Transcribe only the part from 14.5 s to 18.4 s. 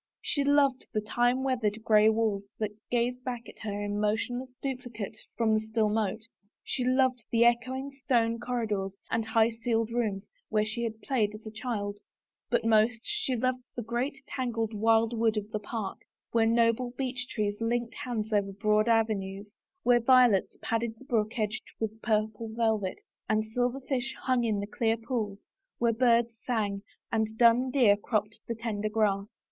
wildwood of park, where noble beech trees linked hands